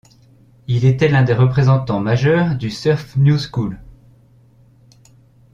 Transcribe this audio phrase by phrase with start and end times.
[0.65, 3.77] Il était l'un des représentants majeurs du surf new-school.